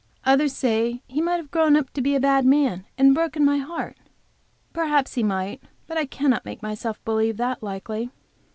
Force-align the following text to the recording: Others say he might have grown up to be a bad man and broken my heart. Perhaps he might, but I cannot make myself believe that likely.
Others 0.25 0.53
say 0.53 1.03
he 1.07 1.21
might 1.21 1.35
have 1.35 1.51
grown 1.51 1.77
up 1.77 1.91
to 1.91 2.01
be 2.01 2.15
a 2.15 2.19
bad 2.19 2.43
man 2.43 2.87
and 2.97 3.13
broken 3.13 3.45
my 3.45 3.57
heart. 3.59 3.97
Perhaps 4.73 5.13
he 5.13 5.21
might, 5.21 5.61
but 5.85 5.95
I 5.95 6.07
cannot 6.07 6.43
make 6.43 6.63
myself 6.63 6.99
believe 7.05 7.37
that 7.37 7.61
likely. 7.61 8.09